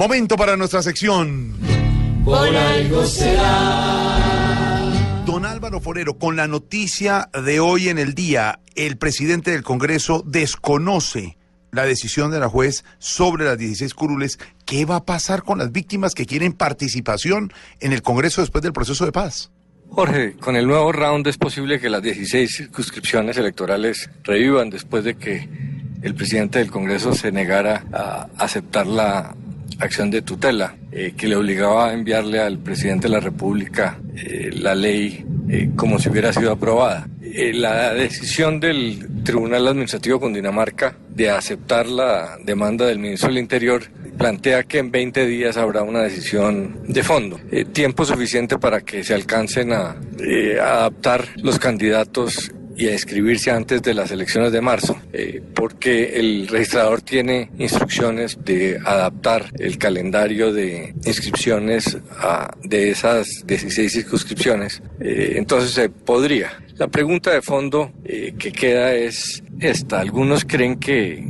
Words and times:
Momento 0.00 0.34
para 0.36 0.56
nuestra 0.56 0.80
sección. 0.80 1.58
Por 2.24 2.56
algo 2.56 3.04
será. 3.04 4.82
Don 5.26 5.44
Álvaro 5.44 5.78
Forero, 5.78 6.16
con 6.16 6.36
la 6.36 6.48
noticia 6.48 7.28
de 7.44 7.60
hoy 7.60 7.90
en 7.90 7.98
el 7.98 8.14
día, 8.14 8.60
el 8.76 8.96
presidente 8.96 9.50
del 9.50 9.62
Congreso 9.62 10.22
desconoce 10.26 11.36
la 11.70 11.84
decisión 11.84 12.30
de 12.30 12.40
la 12.40 12.48
juez 12.48 12.82
sobre 12.98 13.44
las 13.44 13.58
16 13.58 13.92
curules. 13.92 14.38
¿Qué 14.64 14.86
va 14.86 14.96
a 14.96 15.04
pasar 15.04 15.42
con 15.42 15.58
las 15.58 15.70
víctimas 15.70 16.14
que 16.14 16.24
quieren 16.24 16.54
participación 16.54 17.52
en 17.80 17.92
el 17.92 18.00
Congreso 18.00 18.40
después 18.40 18.62
del 18.62 18.72
proceso 18.72 19.04
de 19.04 19.12
paz? 19.12 19.50
Jorge, 19.90 20.32
con 20.32 20.56
el 20.56 20.66
nuevo 20.66 20.92
round 20.92 21.26
es 21.26 21.36
posible 21.36 21.78
que 21.78 21.90
las 21.90 22.00
16 22.00 22.56
circunscripciones 22.56 23.36
electorales 23.36 24.08
revivan 24.24 24.70
después 24.70 25.04
de 25.04 25.16
que 25.16 25.46
el 26.00 26.14
presidente 26.14 26.58
del 26.58 26.70
Congreso 26.70 27.12
se 27.12 27.30
negara 27.32 27.84
a 27.92 28.28
aceptar 28.38 28.86
la 28.86 29.36
acción 29.78 30.10
de 30.10 30.22
tutela 30.22 30.74
eh, 30.92 31.14
que 31.16 31.28
le 31.28 31.36
obligaba 31.36 31.90
a 31.90 31.92
enviarle 31.92 32.40
al 32.40 32.58
presidente 32.58 33.08
de 33.08 33.14
la 33.14 33.20
República 33.20 33.98
eh, 34.16 34.50
la 34.52 34.74
ley 34.74 35.24
eh, 35.48 35.70
como 35.76 35.98
si 35.98 36.08
hubiera 36.08 36.32
sido 36.32 36.52
aprobada. 36.52 37.08
La 37.52 37.94
decisión 37.94 38.58
del 38.58 39.22
Tribunal 39.22 39.68
Administrativo 39.68 40.18
con 40.18 40.32
Dinamarca 40.32 40.96
de 41.10 41.30
aceptar 41.30 41.86
la 41.86 42.36
demanda 42.44 42.86
del 42.86 42.98
ministro 42.98 43.28
del 43.28 43.38
Interior 43.38 43.84
plantea 44.18 44.64
que 44.64 44.78
en 44.78 44.90
20 44.90 45.26
días 45.26 45.56
habrá 45.56 45.84
una 45.84 46.02
decisión 46.02 46.80
de 46.88 47.04
fondo. 47.04 47.38
Tiempo 47.72 48.04
suficiente 48.04 48.58
para 48.58 48.80
que 48.80 49.04
se 49.04 49.14
alcancen 49.14 49.72
a 49.72 49.96
adaptar 50.60 51.28
los 51.36 51.60
candidatos 51.60 52.50
y 52.80 52.88
a 52.88 52.92
inscribirse 52.92 53.50
antes 53.50 53.82
de 53.82 53.92
las 53.92 54.10
elecciones 54.10 54.52
de 54.52 54.62
marzo, 54.62 54.96
eh, 55.12 55.42
porque 55.54 56.18
el 56.18 56.48
registrador 56.48 57.02
tiene 57.02 57.50
instrucciones 57.58 58.38
de 58.42 58.78
adaptar 58.82 59.52
el 59.58 59.76
calendario 59.76 60.50
de 60.50 60.94
inscripciones 61.04 61.98
a, 62.18 62.56
de 62.62 62.90
esas 62.90 63.42
16 63.44 63.92
circunscripciones. 63.92 64.82
Eh, 64.98 65.34
entonces 65.36 65.72
se 65.72 65.90
podría. 65.90 66.52
La 66.78 66.88
pregunta 66.88 67.30
de 67.30 67.42
fondo 67.42 67.92
eh, 68.06 68.32
que 68.38 68.50
queda 68.50 68.94
es 68.94 69.42
esta. 69.60 70.00
Algunos 70.00 70.46
creen 70.46 70.80
que 70.80 71.22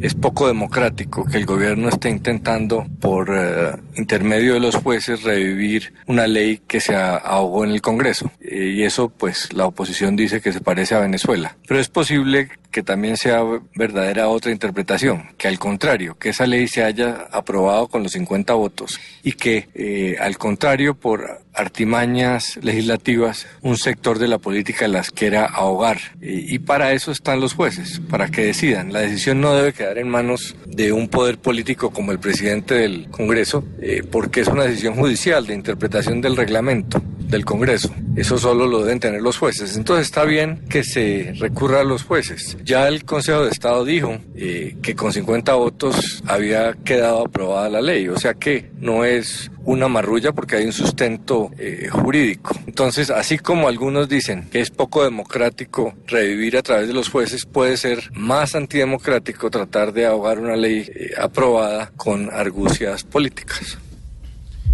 es 0.00 0.14
poco 0.14 0.46
democrático 0.46 1.24
que 1.24 1.38
el 1.38 1.46
gobierno 1.46 1.88
esté 1.88 2.08
intentando, 2.08 2.86
por 3.00 3.30
eh, 3.32 3.72
intermedio 3.96 4.54
de 4.54 4.60
los 4.60 4.76
jueces, 4.76 5.22
revivir 5.22 5.92
una 6.06 6.26
ley 6.26 6.60
que 6.66 6.80
se 6.80 6.94
ahogó 6.94 7.64
en 7.64 7.70
el 7.70 7.82
Congreso. 7.82 8.30
Eh, 8.40 8.74
y 8.76 8.84
eso, 8.84 9.08
pues, 9.08 9.52
la 9.52 9.66
oposición 9.66 10.16
dice 10.16 10.40
que 10.40 10.52
se 10.52 10.60
parece 10.60 10.94
a 10.94 11.00
Venezuela. 11.00 11.56
Pero 11.66 11.80
es 11.80 11.88
posible 11.88 12.48
que 12.78 12.84
también 12.84 13.16
sea 13.16 13.42
verdadera 13.74 14.28
otra 14.28 14.52
interpretación, 14.52 15.30
que 15.36 15.48
al 15.48 15.58
contrario, 15.58 16.16
que 16.16 16.28
esa 16.28 16.46
ley 16.46 16.68
se 16.68 16.84
haya 16.84 17.26
aprobado 17.32 17.88
con 17.88 18.04
los 18.04 18.12
50 18.12 18.54
votos 18.54 19.00
y 19.24 19.32
que, 19.32 19.68
eh, 19.74 20.16
al 20.20 20.38
contrario, 20.38 20.94
por 20.94 21.40
artimañas 21.54 22.56
legislativas, 22.62 23.48
un 23.62 23.76
sector 23.76 24.20
de 24.20 24.28
la 24.28 24.38
política 24.38 24.86
las 24.86 25.10
quiera 25.10 25.44
ahogar. 25.44 25.98
Y, 26.20 26.60
para 26.60 26.92
eso 26.92 27.10
están 27.10 27.40
los 27.40 27.54
jueces, 27.54 28.00
para 28.08 28.28
que 28.28 28.44
decidan. 28.44 28.92
La 28.92 29.00
decisión 29.00 29.40
no 29.40 29.56
debe 29.56 29.72
quedar 29.72 29.98
en 29.98 30.08
manos 30.08 30.54
de 30.64 30.92
un 30.92 31.08
poder 31.08 31.38
político 31.38 31.90
como 31.90 32.12
el 32.12 32.20
presidente 32.20 32.76
del 32.76 33.10
Congreso, 33.10 33.64
eh, 33.82 34.04
porque 34.08 34.42
es 34.42 34.46
una 34.46 34.62
decisión 34.62 34.94
judicial 34.94 35.48
de 35.48 35.54
interpretación 35.54 36.20
del 36.20 36.36
reglamento 36.36 37.02
del 37.28 37.44
Congreso. 37.44 37.94
Eso 38.16 38.38
solo 38.38 38.66
lo 38.66 38.80
deben 38.80 39.00
tener 39.00 39.22
los 39.22 39.38
jueces. 39.38 39.76
Entonces 39.76 40.06
está 40.06 40.24
bien 40.24 40.64
que 40.68 40.82
se 40.82 41.32
recurra 41.38 41.80
a 41.80 41.84
los 41.84 42.02
jueces. 42.02 42.56
Ya 42.64 42.88
el 42.88 43.04
Consejo 43.04 43.44
de 43.44 43.50
Estado 43.50 43.84
dijo 43.84 44.18
eh, 44.34 44.76
que 44.82 44.94
con 44.94 45.12
50 45.12 45.54
votos 45.54 46.22
había 46.26 46.72
quedado 46.84 47.26
aprobada 47.26 47.68
la 47.68 47.82
ley. 47.82 48.08
O 48.08 48.18
sea 48.18 48.34
que 48.34 48.70
no 48.80 49.04
es 49.04 49.50
una 49.64 49.88
marrulla 49.88 50.32
porque 50.32 50.56
hay 50.56 50.64
un 50.64 50.72
sustento 50.72 51.50
eh, 51.58 51.88
jurídico. 51.90 52.54
Entonces, 52.66 53.10
así 53.10 53.38
como 53.38 53.68
algunos 53.68 54.08
dicen 54.08 54.48
que 54.50 54.60
es 54.60 54.70
poco 54.70 55.04
democrático 55.04 55.94
revivir 56.06 56.56
a 56.56 56.62
través 56.62 56.88
de 56.88 56.94
los 56.94 57.10
jueces, 57.10 57.44
puede 57.44 57.76
ser 57.76 58.10
más 58.14 58.54
antidemocrático 58.54 59.50
tratar 59.50 59.92
de 59.92 60.06
ahogar 60.06 60.38
una 60.38 60.56
ley 60.56 60.90
eh, 60.94 61.10
aprobada 61.18 61.92
con 61.96 62.30
argucias 62.32 63.04
políticas. 63.04 63.78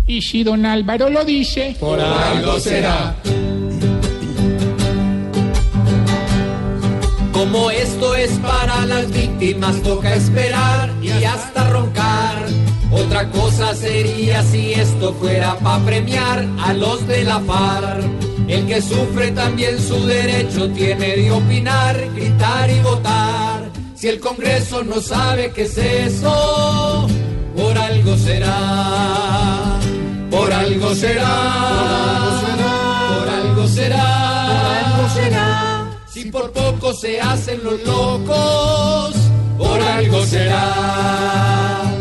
Y 0.06 0.20
si 0.20 0.44
don 0.44 0.66
Álvaro 0.66 1.08
lo 1.08 1.24
dice, 1.24 1.76
Por 1.80 1.98
algo 1.98 2.60
será. 2.60 3.14
Como 7.32 7.70
esto 7.70 8.14
es 8.14 8.30
para 8.38 8.86
las 8.86 9.10
víctimas, 9.10 9.82
toca 9.82 10.14
esperar 10.14 10.90
y 11.02 11.24
hasta 11.24 11.70
roncar. 11.70 12.46
Otra 12.92 13.28
cosa 13.30 13.74
sería 13.74 14.42
si 14.44 14.72
esto 14.72 15.14
fuera 15.14 15.56
para 15.58 15.84
premiar 15.84 16.46
a 16.60 16.72
los 16.74 17.06
de 17.08 17.24
la 17.24 17.40
FARC. 17.40 18.04
El 18.46 18.66
que 18.66 18.82
sufre 18.82 19.30
también 19.32 19.80
su 19.80 20.06
derecho 20.06 20.68
tiene 20.70 21.16
de 21.16 21.30
opinar, 21.30 21.96
gritar 22.14 22.70
y 22.70 22.80
votar. 22.80 23.70
Si 23.94 24.08
el 24.08 24.20
Congreso 24.20 24.84
no 24.84 25.00
sabe 25.00 25.50
qué 25.52 25.62
es 25.62 25.78
eso, 25.78 27.08
por 27.56 27.78
algo 27.78 28.16
será. 28.18 29.63
Algo 30.64 30.94
será. 30.94 31.34
Por 33.08 33.28
algo 33.28 33.68
será. 33.68 34.06
Por 34.48 34.66
algo 34.80 35.08
será. 35.14 35.86
Si 36.08 36.24
por 36.30 36.50
poco 36.52 36.94
se 36.94 37.20
hacen 37.20 37.62
los 37.62 37.82
locos, 37.84 39.14
por 39.58 39.78
algo 39.78 40.24
será. 40.24 41.93